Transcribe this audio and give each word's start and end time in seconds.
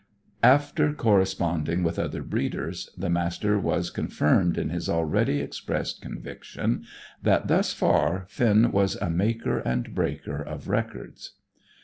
After 0.41 0.91
corresponding 0.95 1.83
with 1.83 1.99
other 1.99 2.23
breeders, 2.23 2.89
the 2.97 3.07
Master 3.07 3.59
was 3.59 3.91
confirmed 3.91 4.57
in 4.57 4.69
his 4.69 4.89
already 4.89 5.41
expressed 5.41 6.01
conviction 6.01 6.85
that, 7.21 7.47
thus 7.47 7.71
far, 7.71 8.25
Finn 8.27 8.71
was 8.71 8.95
a 8.95 9.11
maker 9.11 9.59
and 9.59 9.93
breaker 9.93 10.41
of 10.41 10.67
records. 10.67 11.33